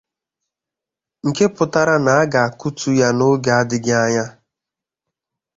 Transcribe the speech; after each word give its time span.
nke 1.27 1.45
pụtara 1.55 1.95
na 2.05 2.11
a 2.21 2.25
ga-akụtu 2.31 2.89
ya 2.99 3.07
oge 3.29 3.51
adịghị 3.59 3.93
anya 4.03 4.25